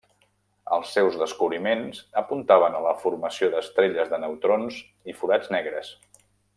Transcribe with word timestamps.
Els 0.77 0.93
seus 0.95 1.17
descobriments 1.23 1.99
apuntaven 2.23 2.79
a 2.79 2.83
la 2.87 2.95
formació 3.05 3.53
d'estrelles 3.55 4.13
de 4.15 4.23
neutrons 4.27 4.83
i 5.13 5.19
forats 5.23 5.57
negres. 5.59 5.97